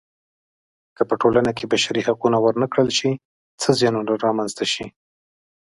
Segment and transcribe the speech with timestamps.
[0.95, 3.11] که په ټولنه کې بشري حقونه ورنه کړل شي
[3.61, 4.85] څه زیانونه رامنځته شي.